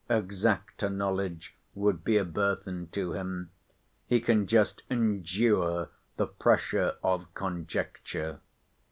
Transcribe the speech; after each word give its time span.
Exacter 0.09 0.89
knowledge 0.89 1.55
would 1.75 2.03
be 2.03 2.17
a 2.17 2.25
burthen 2.25 2.87
to 2.87 3.13
him: 3.13 3.51
he 4.07 4.19
can 4.19 4.47
just 4.47 4.81
endure 4.89 5.89
the 6.17 6.25
pressure 6.25 6.95
of 7.03 7.31
conjecture. 7.35 8.39